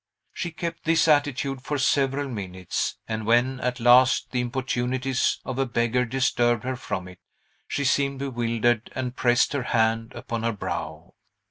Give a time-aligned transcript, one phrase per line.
[0.33, 5.67] She kept this attitude for several minutes, and when, at last, the importunities of a
[5.67, 7.19] beggar disturbed her from it,
[7.67, 11.13] she seemed bewildered and pressed her hand upon her brow.